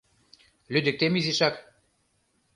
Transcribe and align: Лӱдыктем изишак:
Лӱдыктем 0.73 1.13
изишак: 1.19 1.55